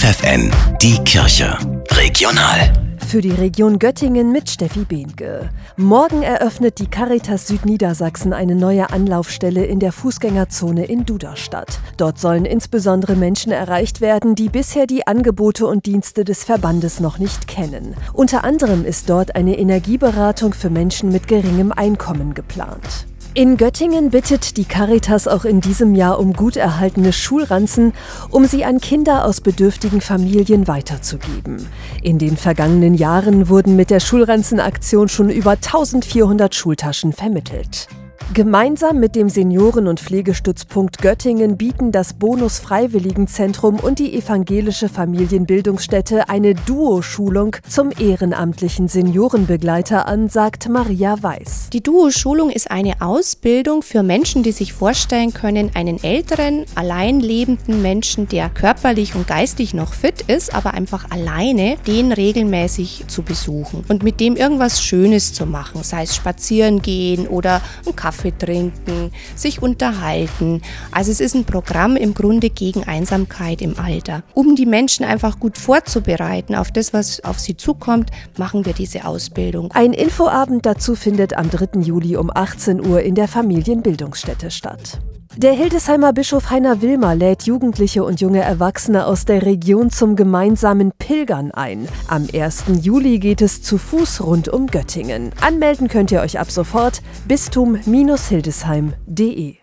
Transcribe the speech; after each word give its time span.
FFN, 0.00 0.50
die 0.80 0.96
Kirche. 1.04 1.58
Regional. 1.90 2.72
Für 3.06 3.20
die 3.20 3.32
Region 3.32 3.78
Göttingen 3.78 4.32
mit 4.32 4.48
Steffi 4.48 4.86
Behnke. 4.86 5.50
Morgen 5.76 6.22
eröffnet 6.22 6.78
die 6.78 6.86
Caritas 6.86 7.48
Südniedersachsen 7.48 8.32
eine 8.32 8.54
neue 8.54 8.88
Anlaufstelle 8.88 9.66
in 9.66 9.78
der 9.78 9.92
Fußgängerzone 9.92 10.86
in 10.86 11.04
Duderstadt. 11.04 11.80
Dort 11.98 12.18
sollen 12.18 12.46
insbesondere 12.46 13.14
Menschen 13.14 13.52
erreicht 13.52 14.00
werden, 14.00 14.34
die 14.34 14.48
bisher 14.48 14.86
die 14.86 15.06
Angebote 15.06 15.66
und 15.66 15.84
Dienste 15.84 16.24
des 16.24 16.44
Verbandes 16.44 17.00
noch 17.00 17.18
nicht 17.18 17.46
kennen. 17.46 17.94
Unter 18.14 18.42
anderem 18.42 18.86
ist 18.86 19.10
dort 19.10 19.36
eine 19.36 19.58
Energieberatung 19.58 20.54
für 20.54 20.70
Menschen 20.70 21.12
mit 21.12 21.28
geringem 21.28 21.72
Einkommen 21.72 22.32
geplant. 22.32 23.06
In 23.32 23.56
Göttingen 23.56 24.10
bittet 24.10 24.56
die 24.56 24.64
Caritas 24.64 25.28
auch 25.28 25.44
in 25.44 25.60
diesem 25.60 25.94
Jahr 25.94 26.18
um 26.18 26.32
gut 26.32 26.56
erhaltene 26.56 27.12
Schulranzen, 27.12 27.92
um 28.28 28.44
sie 28.44 28.64
an 28.64 28.80
Kinder 28.80 29.24
aus 29.24 29.40
bedürftigen 29.40 30.00
Familien 30.00 30.66
weiterzugeben. 30.66 31.64
In 32.02 32.18
den 32.18 32.36
vergangenen 32.36 32.94
Jahren 32.94 33.48
wurden 33.48 33.76
mit 33.76 33.90
der 33.90 34.00
Schulranzenaktion 34.00 35.08
schon 35.08 35.30
über 35.30 35.52
1400 35.52 36.56
Schultaschen 36.56 37.12
vermittelt. 37.12 37.86
Gemeinsam 38.32 39.00
mit 39.00 39.16
dem 39.16 39.28
Senioren- 39.28 39.88
und 39.88 39.98
Pflegestützpunkt 39.98 40.98
Göttingen 40.98 41.56
bieten 41.56 41.90
das 41.90 42.14
Bonus 42.14 42.60
Freiwilligenzentrum 42.60 43.80
und 43.80 43.98
die 43.98 44.16
evangelische 44.16 44.88
Familienbildungsstätte 44.88 46.28
eine 46.28 46.54
Duo-Schulung 46.54 47.56
zum 47.68 47.90
ehrenamtlichen 47.90 48.86
Seniorenbegleiter 48.86 50.06
an, 50.06 50.28
sagt 50.28 50.68
Maria 50.68 51.20
Weiß. 51.20 51.70
Die 51.72 51.82
Duo-Schulung 51.82 52.50
ist 52.50 52.70
eine 52.70 53.00
Ausbildung 53.00 53.82
für 53.82 54.04
Menschen, 54.04 54.44
die 54.44 54.52
sich 54.52 54.74
vorstellen 54.74 55.34
können, 55.34 55.72
einen 55.74 56.00
älteren, 56.00 56.66
allein 56.76 57.18
lebenden 57.18 57.82
Menschen, 57.82 58.28
der 58.28 58.48
körperlich 58.48 59.16
und 59.16 59.26
geistig 59.26 59.74
noch 59.74 59.92
fit 59.92 60.22
ist, 60.28 60.54
aber 60.54 60.74
einfach 60.74 61.10
alleine, 61.10 61.78
den 61.88 62.12
regelmäßig 62.12 63.06
zu 63.08 63.22
besuchen 63.22 63.82
und 63.88 64.04
mit 64.04 64.20
dem 64.20 64.36
irgendwas 64.36 64.80
Schönes 64.80 65.32
zu 65.32 65.46
machen, 65.46 65.82
sei 65.82 66.04
es 66.04 66.14
spazieren 66.14 66.80
gehen 66.80 67.26
oder 67.26 67.60
einen 67.84 67.96
Kaffee 67.96 68.19
Kaffee 68.20 68.32
trinken, 68.36 69.12
sich 69.34 69.62
unterhalten. 69.62 70.60
Also 70.92 71.10
es 71.10 71.20
ist 71.20 71.34
ein 71.34 71.44
Programm 71.44 71.96
im 71.96 72.12
Grunde 72.12 72.50
gegen 72.50 72.84
Einsamkeit 72.84 73.62
im 73.62 73.78
Alter. 73.78 74.22
Um 74.34 74.56
die 74.56 74.66
Menschen 74.66 75.04
einfach 75.06 75.40
gut 75.40 75.56
vorzubereiten 75.56 76.54
auf 76.54 76.70
das, 76.70 76.92
was 76.92 77.24
auf 77.24 77.38
sie 77.38 77.56
zukommt, 77.56 78.10
machen 78.36 78.66
wir 78.66 78.74
diese 78.74 79.06
Ausbildung. 79.06 79.72
Ein 79.72 79.94
Infoabend 79.94 80.66
dazu 80.66 80.94
findet 80.94 81.34
am 81.34 81.48
3. 81.48 81.80
Juli 81.80 82.16
um 82.16 82.30
18 82.32 82.86
Uhr 82.86 83.00
in 83.00 83.14
der 83.14 83.28
Familienbildungsstätte 83.28 84.50
statt. 84.50 85.00
Der 85.36 85.52
Hildesheimer 85.52 86.12
Bischof 86.12 86.50
Heiner 86.50 86.82
Wilmer 86.82 87.14
lädt 87.14 87.44
Jugendliche 87.44 88.02
und 88.02 88.20
junge 88.20 88.40
Erwachsene 88.40 89.06
aus 89.06 89.24
der 89.24 89.46
Region 89.46 89.88
zum 89.88 90.16
gemeinsamen 90.16 90.90
Pilgern 90.98 91.52
ein. 91.52 91.86
Am 92.08 92.26
1. 92.32 92.64
Juli 92.82 93.20
geht 93.20 93.40
es 93.40 93.62
zu 93.62 93.78
Fuß 93.78 94.22
rund 94.22 94.48
um 94.48 94.66
Göttingen. 94.66 95.30
Anmelden 95.40 95.86
könnt 95.86 96.10
ihr 96.10 96.20
euch 96.20 96.40
ab 96.40 96.50
sofort 96.50 97.00
bistum-hildesheim.de. 97.28 99.59